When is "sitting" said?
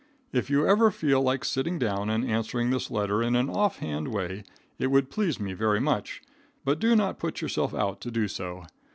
1.45-1.77